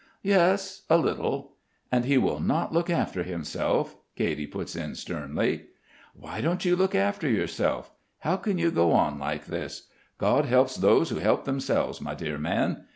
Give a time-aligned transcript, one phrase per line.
[0.23, 1.51] "Yes, a little."
[1.91, 5.65] "And he will not look after himself," Katy puts in sternly.
[6.15, 7.93] "Why don't you look after yourself?
[8.21, 9.89] How can you go on like this?
[10.17, 12.85] God helps those who help themselves, my dear man.